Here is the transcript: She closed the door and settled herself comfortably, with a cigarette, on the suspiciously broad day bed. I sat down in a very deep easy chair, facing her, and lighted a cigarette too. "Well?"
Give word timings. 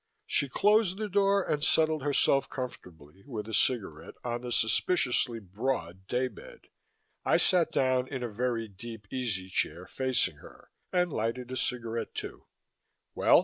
She 0.25 0.49
closed 0.49 0.97
the 0.97 1.07
door 1.07 1.43
and 1.43 1.63
settled 1.63 2.01
herself 2.01 2.49
comfortably, 2.49 3.21
with 3.23 3.47
a 3.47 3.53
cigarette, 3.53 4.15
on 4.23 4.41
the 4.41 4.51
suspiciously 4.51 5.37
broad 5.39 6.07
day 6.07 6.27
bed. 6.27 6.61
I 7.23 7.37
sat 7.37 7.71
down 7.71 8.07
in 8.07 8.23
a 8.23 8.27
very 8.33 8.67
deep 8.67 9.05
easy 9.13 9.47
chair, 9.47 9.85
facing 9.85 10.37
her, 10.37 10.71
and 10.91 11.13
lighted 11.13 11.51
a 11.51 11.55
cigarette 11.55 12.15
too. 12.15 12.47
"Well?" 13.13 13.39